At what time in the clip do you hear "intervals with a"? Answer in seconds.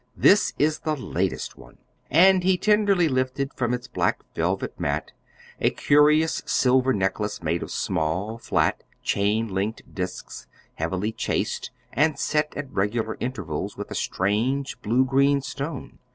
13.19-13.93